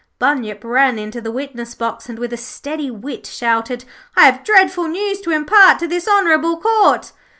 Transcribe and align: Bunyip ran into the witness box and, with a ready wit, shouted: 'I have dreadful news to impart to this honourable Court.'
Bunyip 0.17 0.63
ran 0.63 0.97
into 0.97 1.21
the 1.21 1.31
witness 1.31 1.75
box 1.75 2.09
and, 2.09 2.17
with 2.17 2.33
a 2.33 2.59
ready 2.65 2.89
wit, 2.89 3.27
shouted: 3.27 3.85
'I 4.15 4.21
have 4.25 4.43
dreadful 4.43 4.87
news 4.87 5.21
to 5.21 5.29
impart 5.29 5.77
to 5.77 5.87
this 5.87 6.07
honourable 6.07 6.59
Court.' 6.59 7.11